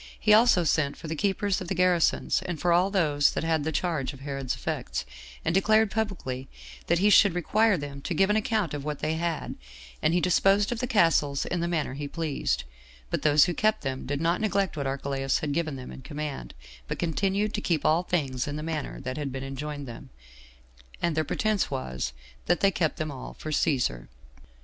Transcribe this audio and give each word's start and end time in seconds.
He 0.19 0.33
also 0.33 0.63
sent 0.63 0.97
for 0.97 1.07
the 1.07 1.15
keepers 1.15 1.61
of 1.61 1.67
the 1.67 1.75
garrisons, 1.75 2.41
and 2.47 2.59
for 2.59 2.73
all 2.73 2.89
those 2.89 3.29
that 3.33 3.43
had 3.43 3.63
the 3.63 3.71
charge 3.71 4.13
of 4.13 4.21
Herod's 4.21 4.55
effects, 4.55 5.05
and 5.45 5.53
declared 5.53 5.91
publicly 5.91 6.47
that 6.87 6.97
he 6.97 7.11
should 7.11 7.35
require 7.35 7.77
them 7.77 8.01
to 8.01 8.15
give 8.15 8.31
an 8.31 8.35
account 8.35 8.73
of 8.73 8.83
what 8.83 8.97
they 8.97 9.13
had; 9.13 9.53
and 10.01 10.15
he 10.15 10.19
disposed 10.19 10.71
of 10.71 10.79
the 10.79 10.87
castles 10.87 11.45
in 11.45 11.59
the 11.59 11.67
manner 11.67 11.93
he 11.93 12.07
pleased; 12.07 12.63
but 13.11 13.21
those 13.21 13.45
who 13.45 13.53
kept 13.53 13.83
them 13.83 14.07
did 14.07 14.19
not 14.19 14.41
neglect 14.41 14.75
what 14.75 14.87
Archelaus 14.87 15.37
had 15.37 15.51
given 15.51 15.75
them 15.75 15.91
in 15.91 16.01
command, 16.01 16.55
but 16.87 16.97
continued 16.97 17.53
to 17.53 17.61
keep 17.61 17.85
all 17.85 18.01
things 18.01 18.47
in 18.47 18.55
the 18.55 18.63
manner 18.63 18.99
that 19.01 19.17
had 19.17 19.31
been 19.31 19.43
enjoined 19.43 19.87
them; 19.87 20.09
and 20.99 21.15
their 21.15 21.23
pretense 21.23 21.69
was, 21.69 22.11
that 22.47 22.61
they 22.61 22.71
kept 22.71 22.97
them 22.97 23.11
all 23.11 23.35
for 23.35 23.51
Cæsar. 23.51 24.07